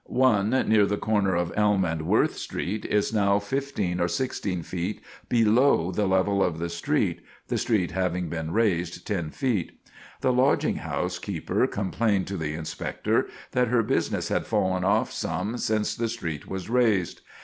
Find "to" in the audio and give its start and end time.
12.29-12.37